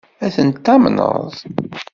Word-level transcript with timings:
Ad 0.25 0.31
ten-tamneḍ? 0.35 1.19